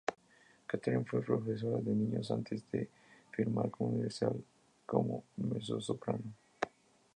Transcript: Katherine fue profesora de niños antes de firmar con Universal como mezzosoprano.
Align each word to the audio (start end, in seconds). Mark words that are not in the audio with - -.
Katherine 0.67 1.05
fue 1.05 1.21
profesora 1.21 1.77
de 1.79 1.91
niños 1.93 2.31
antes 2.31 2.63
de 2.71 2.89
firmar 3.29 3.69
con 3.69 3.89
Universal 3.89 4.43
como 4.87 5.23
mezzosoprano. 5.37 6.23